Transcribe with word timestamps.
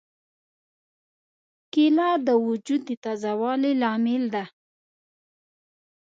کېله 1.73 2.09
د 2.27 2.29
وجود 2.47 2.81
د 2.89 2.91
تازه 3.03 3.31
والي 3.41 3.71
لامل 3.81 4.23
ده. 4.35 4.43